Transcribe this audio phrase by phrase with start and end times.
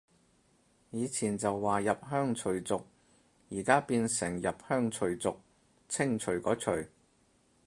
[0.89, 2.83] 以前就話入鄉隨俗，
[3.51, 5.37] 而家變成入鄉除族，
[5.87, 6.71] 清除個除